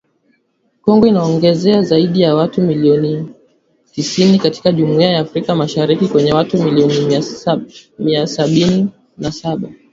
Kongo 0.81 1.07
inaongeza 1.07 1.81
zaidi 1.81 2.21
ya 2.21 2.35
watu 2.35 2.61
milioni 2.61 3.31
tisini 3.93 4.39
katika 4.39 4.71
Jumuiya 4.71 5.09
ya 5.11 5.19
Afrika 5.19 5.55
Mashariki 5.55 6.17
yenye 6.17 6.33
watu 6.33 6.63
milioni 6.63 7.23
mia 7.99 8.27
sabini 8.27 8.89
na 9.17 9.31
saba 9.31 9.69